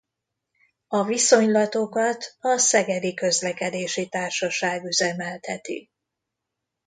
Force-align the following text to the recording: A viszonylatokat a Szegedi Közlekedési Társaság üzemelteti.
A 0.87 1.03
viszonylatokat 1.03 2.35
a 2.39 2.57
Szegedi 2.57 3.13
Közlekedési 3.13 4.09
Társaság 4.09 4.83
üzemelteti. 4.85 5.89